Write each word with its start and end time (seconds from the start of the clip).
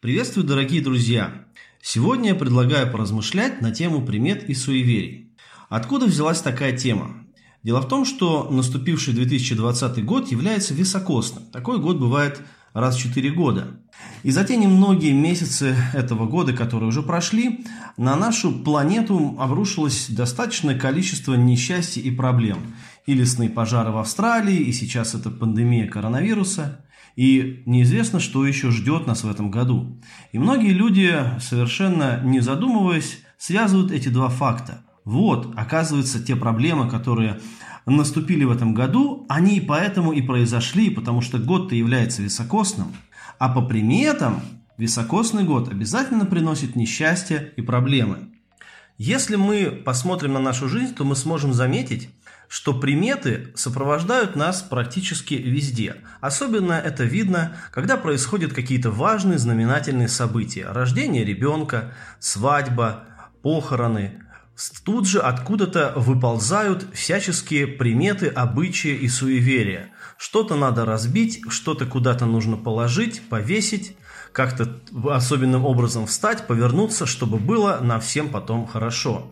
Приветствую, 0.00 0.46
дорогие 0.46 0.82
друзья! 0.82 1.46
Сегодня 1.80 2.28
я 2.28 2.34
предлагаю 2.34 2.92
поразмышлять 2.92 3.62
на 3.62 3.72
тему 3.72 4.04
примет 4.04 4.44
и 4.44 4.52
суеверий. 4.52 5.34
Откуда 5.70 6.04
взялась 6.04 6.42
такая 6.42 6.76
тема? 6.76 7.24
Дело 7.62 7.80
в 7.80 7.88
том, 7.88 8.04
что 8.04 8.50
наступивший 8.50 9.14
2020 9.14 10.04
год 10.04 10.30
является 10.30 10.74
високосным. 10.74 11.44
Такой 11.44 11.78
год 11.78 11.98
бывает 11.98 12.42
раз 12.74 12.96
в 12.96 13.00
4 13.00 13.30
года. 13.30 13.80
И 14.22 14.30
за 14.32 14.44
те 14.44 14.58
немногие 14.58 15.14
месяцы 15.14 15.74
этого 15.94 16.26
года, 16.26 16.52
которые 16.52 16.88
уже 16.88 17.02
прошли, 17.02 17.64
на 17.96 18.16
нашу 18.16 18.52
планету 18.52 19.36
обрушилось 19.38 20.08
достаточное 20.10 20.78
количество 20.78 21.32
несчастий 21.32 22.02
и 22.02 22.10
проблем. 22.10 22.74
И 23.06 23.14
лесные 23.14 23.48
пожары 23.48 23.92
в 23.92 23.96
Австралии, 23.96 24.58
и 24.58 24.72
сейчас 24.72 25.14
это 25.14 25.30
пандемия 25.30 25.88
коронавируса. 25.88 26.84
И 27.16 27.62
неизвестно, 27.64 28.20
что 28.20 28.46
еще 28.46 28.70
ждет 28.70 29.06
нас 29.06 29.24
в 29.24 29.30
этом 29.30 29.50
году. 29.50 29.98
И 30.32 30.38
многие 30.38 30.72
люди, 30.72 31.12
совершенно 31.40 32.20
не 32.22 32.40
задумываясь, 32.40 33.20
связывают 33.38 33.90
эти 33.90 34.08
два 34.08 34.28
факта. 34.28 34.82
Вот, 35.04 35.54
оказывается, 35.56 36.22
те 36.22 36.36
проблемы, 36.36 36.90
которые 36.90 37.40
наступили 37.86 38.44
в 38.44 38.50
этом 38.50 38.74
году, 38.74 39.24
они 39.28 39.60
поэтому 39.60 40.12
и 40.12 40.20
произошли, 40.20 40.90
потому 40.90 41.22
что 41.22 41.38
год-то 41.38 41.74
является 41.74 42.22
високосным. 42.22 42.88
А 43.38 43.48
по 43.48 43.62
приметам 43.62 44.42
високосный 44.76 45.44
год 45.44 45.70
обязательно 45.70 46.26
приносит 46.26 46.76
несчастье 46.76 47.52
и 47.56 47.62
проблемы. 47.62 48.30
Если 48.98 49.36
мы 49.36 49.66
посмотрим 49.70 50.32
на 50.32 50.40
нашу 50.40 50.68
жизнь, 50.68 50.94
то 50.94 51.04
мы 51.04 51.16
сможем 51.16 51.52
заметить, 51.52 52.10
что 52.48 52.74
приметы 52.74 53.52
сопровождают 53.54 54.36
нас 54.36 54.62
практически 54.62 55.34
везде. 55.34 55.96
Особенно 56.20 56.74
это 56.74 57.04
видно, 57.04 57.56
когда 57.72 57.96
происходят 57.96 58.52
какие-то 58.52 58.90
важные 58.90 59.38
знаменательные 59.38 60.08
события. 60.08 60.66
Рождение 60.68 61.24
ребенка, 61.24 61.92
свадьба, 62.20 63.04
похороны. 63.42 64.22
Тут 64.84 65.06
же 65.06 65.20
откуда-то 65.20 65.92
выползают 65.96 66.86
всяческие 66.94 67.66
приметы, 67.66 68.28
обычаи 68.28 68.94
и 68.94 69.08
суеверия. 69.08 69.90
Что-то 70.16 70.56
надо 70.56 70.86
разбить, 70.86 71.42
что-то 71.50 71.84
куда-то 71.84 72.24
нужно 72.24 72.56
положить, 72.56 73.20
повесить, 73.28 73.98
как-то 74.32 74.80
особенным 75.10 75.64
образом 75.64 76.06
встать, 76.06 76.46
повернуться, 76.46 77.04
чтобы 77.04 77.38
было 77.38 77.80
нам 77.82 78.00
всем 78.00 78.30
потом 78.30 78.66
хорошо. 78.66 79.30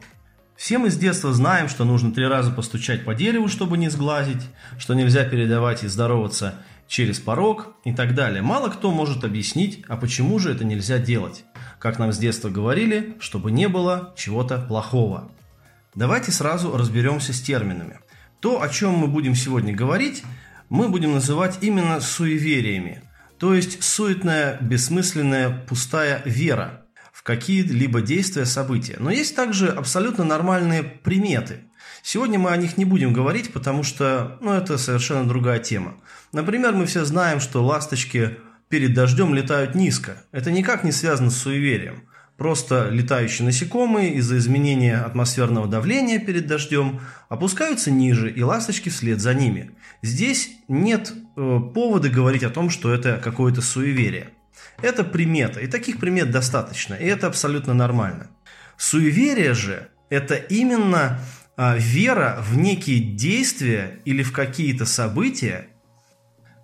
Все 0.56 0.78
мы 0.78 0.90
с 0.90 0.96
детства 0.96 1.32
знаем, 1.32 1.68
что 1.68 1.84
нужно 1.84 2.12
три 2.12 2.26
раза 2.26 2.50
постучать 2.50 3.04
по 3.04 3.14
дереву, 3.14 3.48
чтобы 3.48 3.76
не 3.76 3.88
сглазить, 3.88 4.42
что 4.78 4.94
нельзя 4.94 5.24
передавать 5.24 5.82
и 5.82 5.88
здороваться 5.88 6.54
через 6.86 7.18
порог 7.18 7.74
и 7.84 7.92
так 7.92 8.14
далее. 8.14 8.40
Мало 8.40 8.68
кто 8.68 8.92
может 8.92 9.24
объяснить, 9.24 9.84
а 9.88 9.96
почему 9.96 10.38
же 10.38 10.52
это 10.52 10.64
нельзя 10.64 10.98
делать. 10.98 11.44
Как 11.80 11.98
нам 11.98 12.12
с 12.12 12.18
детства 12.18 12.50
говорили, 12.50 13.16
чтобы 13.18 13.50
не 13.50 13.68
было 13.68 14.14
чего-то 14.16 14.58
плохого. 14.58 15.30
Давайте 15.94 16.30
сразу 16.30 16.76
разберемся 16.76 17.32
с 17.32 17.40
терминами. 17.40 17.98
То, 18.40 18.62
о 18.62 18.68
чем 18.68 18.92
мы 18.94 19.08
будем 19.08 19.34
сегодня 19.34 19.74
говорить, 19.74 20.22
мы 20.68 20.88
будем 20.88 21.12
называть 21.12 21.58
именно 21.62 22.00
суевериями, 22.00 23.02
то 23.38 23.54
есть 23.54 23.82
суетная, 23.82 24.58
бессмысленная, 24.60 25.50
пустая 25.66 26.22
вера– 26.24 26.80
какие-либо 27.22 28.02
действия, 28.02 28.44
события. 28.44 28.96
Но 28.98 29.10
есть 29.10 29.36
также 29.36 29.68
абсолютно 29.68 30.24
нормальные 30.24 30.82
приметы. 30.82 31.60
Сегодня 32.02 32.38
мы 32.38 32.50
о 32.50 32.56
них 32.56 32.76
не 32.76 32.84
будем 32.84 33.12
говорить, 33.12 33.52
потому 33.52 33.82
что 33.82 34.38
ну, 34.40 34.52
это 34.52 34.76
совершенно 34.76 35.26
другая 35.26 35.58
тема. 35.58 35.94
Например, 36.32 36.72
мы 36.74 36.86
все 36.86 37.04
знаем, 37.04 37.40
что 37.40 37.64
ласточки 37.64 38.36
перед 38.68 38.92
дождем 38.92 39.34
летают 39.34 39.74
низко. 39.74 40.22
Это 40.32 40.50
никак 40.50 40.84
не 40.84 40.92
связано 40.92 41.30
с 41.30 41.38
суеверием. 41.38 42.04
Просто 42.36 42.88
летающие 42.90 43.46
насекомые 43.46 44.14
из-за 44.14 44.38
изменения 44.38 44.96
атмосферного 44.98 45.68
давления 45.68 46.18
перед 46.18 46.48
дождем 46.48 47.00
опускаются 47.28 47.92
ниже, 47.92 48.30
и 48.30 48.42
ласточки 48.42 48.88
вслед 48.88 49.20
за 49.20 49.34
ними. 49.34 49.70
Здесь 50.02 50.50
нет 50.66 51.12
э, 51.36 51.60
повода 51.72 52.08
говорить 52.10 52.42
о 52.42 52.50
том, 52.50 52.70
что 52.70 52.92
это 52.92 53.20
какое-то 53.22 53.62
суеверие. 53.62 54.30
Это 54.82 55.04
примета, 55.04 55.60
и 55.60 55.66
таких 55.66 55.98
примет 55.98 56.30
достаточно, 56.30 56.94
и 56.94 57.06
это 57.06 57.26
абсолютно 57.26 57.74
нормально. 57.74 58.30
Суеверие 58.76 59.54
же– 59.54 59.88
это 60.10 60.34
именно 60.34 61.20
а, 61.56 61.76
вера 61.76 62.42
в 62.42 62.56
некие 62.56 63.00
действия 63.00 64.00
или 64.04 64.22
в 64.22 64.32
какие-то 64.32 64.86
события, 64.86 65.68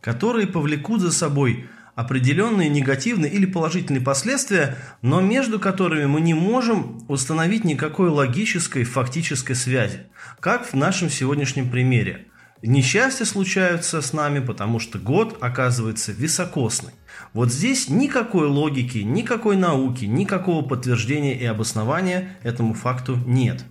которые 0.02 0.46
повлекут 0.46 1.00
за 1.00 1.12
собой 1.12 1.68
определенные 1.94 2.68
негативные 2.68 3.30
или 3.30 3.46
положительные 3.46 4.00
последствия, 4.00 4.76
но 5.02 5.20
между 5.20 5.60
которыми 5.60 6.06
мы 6.06 6.20
не 6.20 6.34
можем 6.34 7.04
установить 7.08 7.64
никакой 7.64 8.08
логической, 8.08 8.84
фактической 8.84 9.54
связи, 9.54 10.06
как 10.40 10.66
в 10.66 10.74
нашем 10.74 11.10
сегодняшнем 11.10 11.70
примере. 11.70 12.29
Несчастья 12.62 13.24
случаются 13.24 14.02
с 14.02 14.12
нами, 14.12 14.40
потому 14.40 14.80
что 14.80 14.98
год 14.98 15.38
оказывается 15.40 16.12
високосный. 16.12 16.92
Вот 17.32 17.50
здесь 17.50 17.88
никакой 17.88 18.48
логики, 18.48 18.98
никакой 18.98 19.56
науки, 19.56 20.04
никакого 20.04 20.62
подтверждения 20.62 21.34
и 21.38 21.44
обоснования 21.46 22.36
этому 22.42 22.74
факту 22.74 23.18
нет. 23.24 23.64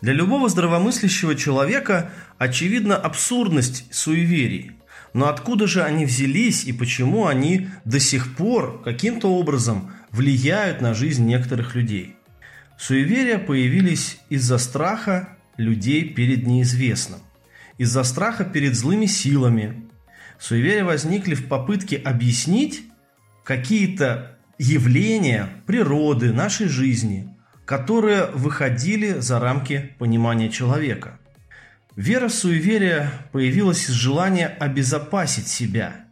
Для 0.00 0.12
любого 0.12 0.48
здравомыслящего 0.48 1.34
человека 1.34 2.12
очевидна 2.38 2.96
абсурдность 2.96 3.92
суеверий. 3.92 4.72
Но 5.12 5.28
откуда 5.28 5.66
же 5.66 5.82
они 5.82 6.06
взялись 6.06 6.64
и 6.64 6.72
почему 6.72 7.26
они 7.26 7.68
до 7.84 7.98
сих 7.98 8.36
пор 8.36 8.80
каким-то 8.82 9.26
образом 9.28 9.90
влияют 10.12 10.80
на 10.80 10.94
жизнь 10.94 11.26
некоторых 11.26 11.74
людей? 11.74 12.14
Суеверия 12.78 13.38
появились 13.38 14.20
из-за 14.28 14.58
страха 14.58 15.36
людей 15.56 16.04
перед 16.04 16.46
неизвестным 16.46 17.20
из-за 17.80 18.04
страха 18.04 18.44
перед 18.44 18.74
злыми 18.76 19.06
силами. 19.06 19.88
Суеверия 20.38 20.84
возникли 20.84 21.34
в 21.34 21.48
попытке 21.48 21.96
объяснить 21.96 22.82
какие-то 23.42 24.36
явления 24.58 25.48
природы, 25.66 26.30
нашей 26.30 26.68
жизни, 26.68 27.34
которые 27.64 28.26
выходили 28.26 29.20
за 29.20 29.40
рамки 29.40 29.94
понимания 29.98 30.50
человека. 30.50 31.18
Вера 31.96 32.28
в 32.28 32.34
суеверие 32.34 33.10
появилась 33.32 33.88
из 33.88 33.94
желания 33.94 34.46
обезопасить 34.46 35.48
себя. 35.48 36.04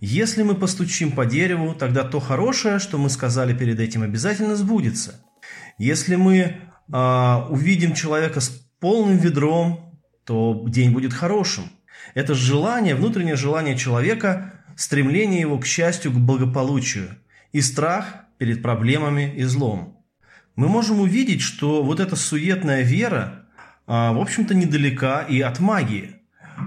Если 0.00 0.44
мы 0.44 0.54
постучим 0.54 1.10
по 1.10 1.26
дереву, 1.26 1.74
тогда 1.74 2.04
то 2.04 2.20
хорошее, 2.20 2.78
что 2.78 2.96
мы 2.96 3.10
сказали 3.10 3.58
перед 3.58 3.80
этим, 3.80 4.04
обязательно 4.04 4.54
сбудется. 4.54 5.20
Если 5.78 6.14
мы 6.14 6.36
э, 6.36 7.36
увидим 7.50 7.94
человека 7.94 8.38
с 8.38 8.50
полным 8.78 9.16
ведром, 9.16 9.87
то 10.28 10.62
день 10.66 10.92
будет 10.92 11.14
хорошим. 11.14 11.70
Это 12.12 12.34
желание, 12.34 12.94
внутреннее 12.94 13.34
желание 13.34 13.78
человека, 13.78 14.52
стремление 14.76 15.40
его 15.40 15.58
к 15.58 15.64
счастью, 15.64 16.12
к 16.12 16.16
благополучию 16.16 17.16
и 17.52 17.62
страх 17.62 18.04
перед 18.36 18.60
проблемами 18.60 19.32
и 19.34 19.44
злом. 19.44 19.96
Мы 20.54 20.68
можем 20.68 21.00
увидеть, 21.00 21.40
что 21.40 21.82
вот 21.82 21.98
эта 21.98 22.14
суетная 22.14 22.82
вера, 22.82 23.46
а, 23.86 24.12
в 24.12 24.20
общем-то, 24.20 24.54
недалека 24.54 25.24
и 25.26 25.40
от 25.40 25.60
магии. 25.60 26.16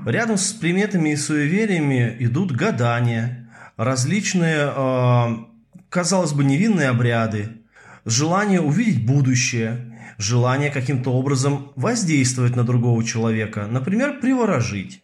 Рядом 0.07 0.37
с 0.37 0.53
приметами 0.53 1.09
и 1.11 1.15
суевериями 1.15 2.15
идут 2.19 2.53
гадания, 2.53 3.47
различные, 3.77 4.71
а, 4.75 5.45
казалось 5.89 6.33
бы, 6.33 6.43
невинные 6.43 6.89
обряды, 6.89 7.61
желание 8.05 8.59
увидеть 8.59 9.05
будущее, 9.05 9.91
желание 10.17 10.71
каким-то 10.71 11.11
образом 11.11 11.71
воздействовать 11.75 12.55
на 12.55 12.63
другого 12.63 13.03
человека, 13.03 13.67
например, 13.67 14.19
приворожить. 14.19 15.03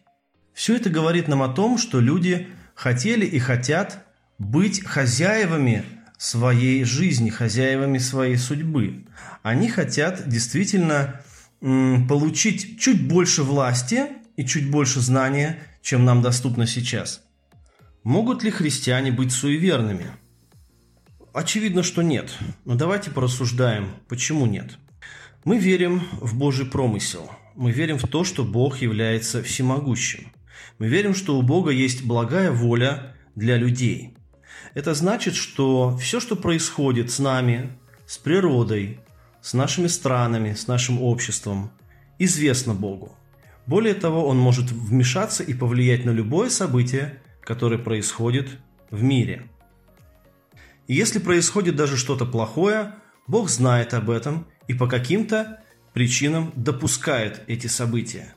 Все 0.54 0.76
это 0.76 0.90
говорит 0.90 1.28
нам 1.28 1.42
о 1.42 1.48
том, 1.48 1.78
что 1.78 2.00
люди 2.00 2.48
хотели 2.74 3.24
и 3.24 3.38
хотят 3.38 4.04
быть 4.38 4.84
хозяевами 4.84 5.84
своей 6.18 6.84
жизни, 6.84 7.30
хозяевами 7.30 7.98
своей 7.98 8.36
судьбы. 8.36 9.04
Они 9.42 9.68
хотят 9.68 10.28
действительно 10.28 11.20
получить 11.60 12.80
чуть 12.80 13.06
больше 13.06 13.42
власти 13.42 14.06
и 14.36 14.44
чуть 14.44 14.70
больше 14.70 15.00
знания, 15.00 15.58
чем 15.82 16.04
нам 16.04 16.22
доступно 16.22 16.66
сейчас. 16.66 17.22
Могут 18.04 18.42
ли 18.42 18.50
христиане 18.50 19.12
быть 19.12 19.32
суеверными? 19.32 20.06
Очевидно, 21.32 21.82
что 21.82 22.02
нет. 22.02 22.32
Но 22.64 22.74
давайте 22.74 23.10
порассуждаем, 23.10 23.90
почему 24.08 24.46
нет. 24.46 24.78
Мы 25.48 25.56
верим 25.56 26.02
в 26.20 26.36
Божий 26.36 26.66
промысел. 26.66 27.30
Мы 27.54 27.72
верим 27.72 27.96
в 27.96 28.06
то, 28.06 28.22
что 28.22 28.44
Бог 28.44 28.82
является 28.82 29.42
всемогущим. 29.42 30.30
Мы 30.78 30.88
верим, 30.88 31.14
что 31.14 31.38
у 31.38 31.40
Бога 31.40 31.70
есть 31.70 32.04
благая 32.04 32.52
воля 32.52 33.16
для 33.34 33.56
людей. 33.56 34.14
Это 34.74 34.92
значит, 34.92 35.34
что 35.34 35.96
все, 35.96 36.20
что 36.20 36.36
происходит 36.36 37.10
с 37.10 37.18
нами, 37.18 37.70
с 38.06 38.18
природой, 38.18 39.00
с 39.40 39.54
нашими 39.54 39.86
странами, 39.86 40.52
с 40.52 40.66
нашим 40.66 41.00
обществом, 41.00 41.70
известно 42.18 42.74
Богу. 42.74 43.16
Более 43.66 43.94
того, 43.94 44.28
Он 44.28 44.36
может 44.36 44.70
вмешаться 44.70 45.42
и 45.42 45.54
повлиять 45.54 46.04
на 46.04 46.10
любое 46.10 46.50
событие, 46.50 47.22
которое 47.40 47.78
происходит 47.78 48.50
в 48.90 49.02
мире. 49.02 49.48
И 50.88 50.94
если 50.94 51.18
происходит 51.18 51.74
даже 51.74 51.96
что-то 51.96 52.26
плохое, 52.26 52.96
Бог 53.26 53.48
знает 53.48 53.94
об 53.94 54.10
этом 54.10 54.46
и 54.68 54.74
по 54.74 54.86
каким-то 54.86 55.60
причинам 55.92 56.52
допускает 56.54 57.42
эти 57.48 57.66
события. 57.66 58.34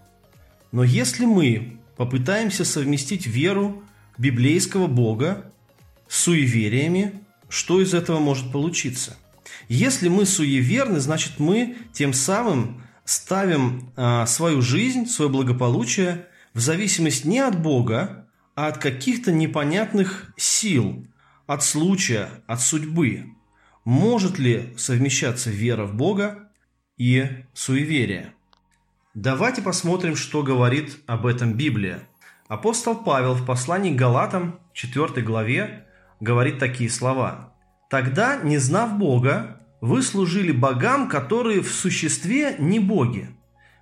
Но 0.72 0.83
если 0.83 1.25
мы 1.25 1.78
попытаемся 1.98 2.66
совместить 2.66 3.28
веру 3.28 3.83
библейского 4.18 4.88
Бога 4.88 5.51
с 6.07 6.24
суевериями, 6.24 7.22
что 7.50 7.81
из 7.81 7.94
этого 7.94 8.19
может 8.19 8.51
получиться? 8.51 9.18
Если 9.68 10.07
мы 10.07 10.25
суеверны, 10.25 11.00
значит 11.00 11.39
мы 11.39 11.78
тем 11.94 12.13
самым 12.13 12.83
ставим 13.06 13.92
а, 13.95 14.25
свою 14.25 14.62
жизнь, 14.62 15.06
свое 15.06 15.30
благополучие 15.30 16.28
в 16.54 16.60
зависимость 16.60 17.25
не 17.25 17.39
от 17.39 17.62
Бога, 17.62 18.28
а 18.56 18.68
от 18.68 18.78
каких-то 18.78 19.31
непонятных 19.31 20.33
сил, 20.38 21.06
от 21.48 21.63
случая, 21.63 22.30
от 22.48 22.62
судьбы. 22.62 23.25
Может 23.83 24.38
ли 24.38 24.74
совмещаться 24.78 25.50
вера 25.50 25.86
в 25.86 25.95
Бога 25.95 26.51
и 26.98 27.28
суеверие? 27.54 28.33
Давайте 29.16 29.63
посмотрим, 29.63 30.16
что 30.16 30.44
говорит 30.44 31.00
об 31.07 31.25
этом 31.25 31.54
Библия. 31.56 32.07
Апостол 32.48 32.95
Павел 32.95 33.33
в 33.33 33.44
послании 33.44 33.92
к 33.92 33.98
Галатам, 33.98 34.60
4 34.74 35.24
главе, 35.24 35.88
говорит 36.19 36.60
такие 36.60 36.92
слова. 36.92 37.56
«Тогда, 37.89 38.38
не 38.38 38.60
знав 38.60 39.00
Бога, 39.00 39.62
вы 39.81 40.04
служили 40.04 40.51
богам, 40.51 41.10
которые 41.10 41.62
в 41.62 41.74
существе 41.74 42.56
не 42.60 42.80
боги. 42.80 43.30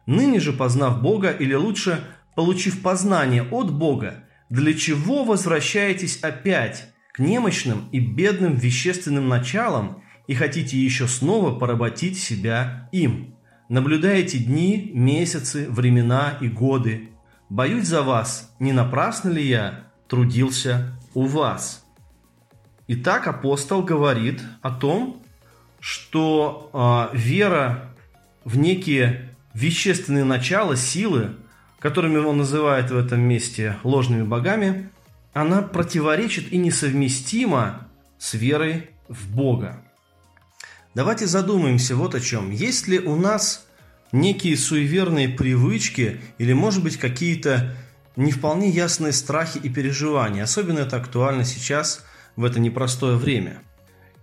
Ныне 0.05 0.39
же, 0.39 0.53
познав 0.53 1.01
Бога, 1.01 1.29
или 1.29 1.53
лучше, 1.53 2.05
получив 2.35 2.81
познание 2.81 3.43
от 3.43 3.71
Бога, 3.73 4.23
для 4.49 4.73
чего 4.73 5.25
возвращаетесь 5.25 6.19
опять 6.23 6.93
немощным 7.19 7.89
и 7.91 7.99
бедным 7.99 8.55
вещественным 8.55 9.27
началам 9.27 10.01
и 10.27 10.33
хотите 10.33 10.77
еще 10.77 11.07
снова 11.07 11.57
поработить 11.57 12.19
себя 12.19 12.89
им? 12.91 13.35
Наблюдаете 13.69 14.39
дни, 14.39 14.91
месяцы, 14.93 15.67
времена 15.69 16.37
и 16.41 16.47
годы. 16.47 17.09
Боюсь 17.49 17.87
за 17.87 18.01
вас, 18.01 18.55
не 18.59 18.73
напрасно 18.73 19.29
ли 19.29 19.45
я 19.45 19.83
трудился 20.07 20.99
у 21.13 21.25
вас? 21.25 21.85
Итак, 22.87 23.27
апостол 23.27 23.83
говорит 23.83 24.41
о 24.61 24.71
том, 24.71 25.21
что 25.79 26.71
э, 27.13 27.17
вера 27.17 27.93
в 28.43 28.57
некие 28.57 29.29
вещественные 29.53 30.23
начала, 30.23 30.75
силы, 30.75 31.35
которыми 31.79 32.17
он 32.17 32.37
называет 32.37 32.91
в 32.91 32.97
этом 32.97 33.21
месте 33.21 33.77
ложными 33.83 34.23
богами, 34.23 34.89
она 35.41 35.61
противоречит 35.61 36.51
и 36.51 36.57
несовместима 36.57 37.87
с 38.17 38.33
верой 38.33 38.89
в 39.07 39.33
Бога. 39.33 39.83
Давайте 40.95 41.27
задумаемся 41.27 41.95
вот 41.95 42.15
о 42.15 42.19
чем. 42.19 42.51
Есть 42.51 42.87
ли 42.87 42.99
у 42.99 43.15
нас 43.15 43.65
некие 44.11 44.57
суеверные 44.57 45.29
привычки 45.29 46.19
или, 46.37 46.53
может 46.53 46.83
быть, 46.83 46.97
какие-то 46.97 47.75
не 48.15 48.31
вполне 48.31 48.69
ясные 48.69 49.13
страхи 49.13 49.59
и 49.59 49.69
переживания? 49.69 50.43
Особенно 50.43 50.79
это 50.79 50.97
актуально 50.97 51.45
сейчас, 51.45 52.03
в 52.35 52.43
это 52.43 52.59
непростое 52.59 53.15
время– 53.15 53.61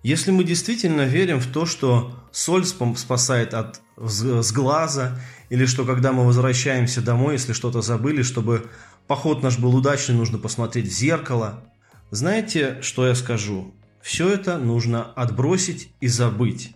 если 0.06 0.30
мы 0.30 0.44
действительно 0.44 1.00
верим 1.00 1.40
в 1.40 1.48
то, 1.48 1.66
что 1.66 2.14
соль 2.30 2.64
спасает 2.64 3.54
от 3.54 3.80
сглаза, 3.96 5.20
или 5.48 5.66
что 5.66 5.84
когда 5.84 6.12
мы 6.12 6.24
возвращаемся 6.24 7.00
домой, 7.00 7.32
если 7.32 7.52
что-то 7.52 7.80
забыли, 7.80 8.22
чтобы 8.22 8.70
поход 9.06 9.42
наш 9.42 9.58
был 9.58 9.74
удачный, 9.74 10.14
нужно 10.14 10.38
посмотреть 10.38 10.86
в 10.86 10.92
зеркало, 10.92 11.64
знаете, 12.10 12.80
что 12.82 13.06
я 13.06 13.14
скажу? 13.14 13.74
Все 14.00 14.28
это 14.28 14.58
нужно 14.58 15.02
отбросить 15.02 15.90
и 16.00 16.06
забыть. 16.06 16.72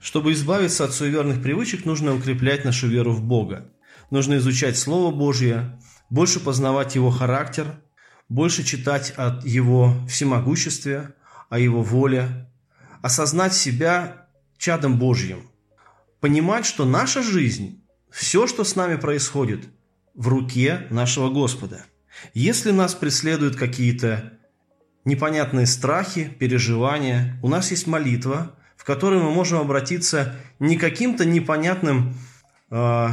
Чтобы 0.00 0.32
избавиться 0.32 0.84
от 0.84 0.92
суеверных 0.92 1.40
привычек, 1.40 1.84
нужно 1.84 2.14
укреплять 2.14 2.64
нашу 2.64 2.88
веру 2.88 3.12
в 3.12 3.22
Бога. 3.22 3.68
Нужно 4.10 4.38
изучать 4.38 4.76
Слово 4.76 5.14
Божье, 5.14 5.78
больше 6.10 6.40
познавать 6.40 6.96
Его 6.96 7.10
характер, 7.10 7.80
больше 8.28 8.64
читать 8.64 9.14
о 9.16 9.40
Его 9.44 9.94
всемогуществе, 10.08 11.14
о 11.48 11.60
Его 11.60 11.82
воле, 11.82 12.50
осознать 13.00 13.54
себя 13.54 14.26
чадом 14.58 14.98
Божьим, 14.98 15.48
понимать, 16.20 16.66
что 16.66 16.84
наша 16.84 17.22
жизнь, 17.22 17.84
все, 18.10 18.46
что 18.48 18.64
с 18.64 18.74
нами 18.74 18.96
происходит, 18.96 19.68
в 20.14 20.28
руке 20.28 20.86
нашего 20.90 21.30
Господа. 21.30 21.84
Если 22.34 22.70
нас 22.70 22.94
преследуют 22.94 23.56
какие-то 23.56 24.38
непонятные 25.04 25.66
страхи, 25.66 26.24
переживания, 26.38 27.38
у 27.42 27.48
нас 27.48 27.70
есть 27.70 27.86
молитва, 27.86 28.56
в 28.76 28.84
которой 28.84 29.20
мы 29.20 29.30
можем 29.30 29.60
обратиться 29.60 30.36
не 30.58 30.76
каким-то 30.76 31.24
непонятным 31.24 32.14
э, 32.70 33.08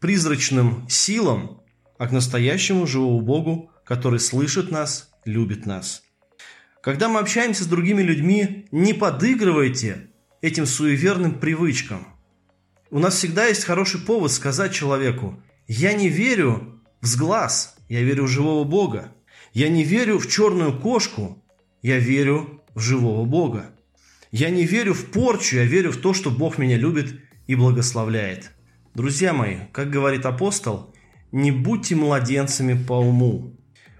призрачным 0.00 0.86
силам, 0.88 1.62
а 1.98 2.08
к 2.08 2.12
настоящему 2.12 2.86
живому 2.86 3.20
Богу, 3.20 3.70
который 3.84 4.20
слышит 4.20 4.70
нас, 4.70 5.10
любит 5.24 5.66
нас. 5.66 6.02
Когда 6.82 7.08
мы 7.08 7.20
общаемся 7.20 7.64
с 7.64 7.66
другими 7.66 8.02
людьми, 8.02 8.66
не 8.70 8.92
подыгрывайте 8.92 10.10
этим 10.42 10.66
суеверным 10.66 11.40
привычкам. 11.40 12.06
У 12.90 12.98
нас 13.00 13.14
всегда 13.14 13.46
есть 13.46 13.64
хороший 13.64 14.00
повод 14.00 14.30
сказать 14.30 14.72
человеку, 14.72 15.42
я 15.66 15.94
не 15.94 16.08
верю 16.08 16.82
в 17.00 17.06
сглаз, 17.06 17.76
я 17.88 18.02
верю 18.02 18.24
в 18.24 18.28
живого 18.28 18.64
Бога. 18.64 19.12
Я 19.52 19.68
не 19.68 19.84
верю 19.84 20.18
в 20.18 20.28
черную 20.28 20.78
кошку, 20.78 21.42
я 21.82 21.98
верю 21.98 22.62
в 22.74 22.80
живого 22.80 23.24
Бога. 23.24 23.70
Я 24.30 24.50
не 24.50 24.64
верю 24.64 24.92
в 24.92 25.06
порчу, 25.06 25.56
я 25.56 25.64
верю 25.64 25.92
в 25.92 25.96
то, 25.96 26.12
что 26.12 26.30
Бог 26.30 26.58
меня 26.58 26.76
любит 26.76 27.20
и 27.46 27.54
благословляет. 27.54 28.52
Друзья 28.94 29.32
мои, 29.32 29.58
как 29.72 29.90
говорит 29.90 30.26
апостол, 30.26 30.94
не 31.32 31.52
будьте 31.52 31.96
младенцами 31.96 32.82
по 32.82 32.94
уму, 32.94 33.56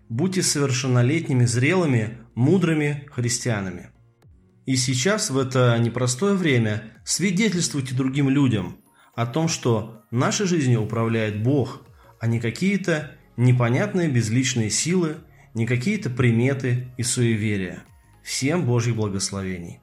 будьте 0.08 0.42
совершеннолетними, 0.42 1.44
зрелыми 1.44 2.18
мудрыми 2.34 3.08
христианами. 3.10 3.90
И 4.66 4.76
сейчас, 4.76 5.30
в 5.30 5.38
это 5.38 5.78
непростое 5.80 6.34
время, 6.34 6.92
свидетельствуйте 7.04 7.94
другим 7.94 8.28
людям 8.28 8.78
о 9.16 9.26
том, 9.26 9.48
что 9.48 10.02
нашей 10.12 10.46
жизнью 10.46 10.82
управляет 10.82 11.42
Бог, 11.42 11.82
а 12.20 12.28
не 12.28 12.38
какие-то 12.38 13.16
непонятные 13.36 14.08
безличные 14.08 14.70
силы, 14.70 15.16
не 15.54 15.66
какие-то 15.66 16.10
приметы 16.10 16.88
и 16.98 17.02
суеверия. 17.02 17.82
Всем 18.22 18.66
Божьих 18.66 18.94
благословений! 18.94 19.80